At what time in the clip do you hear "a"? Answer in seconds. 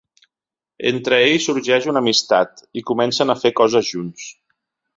3.35-3.39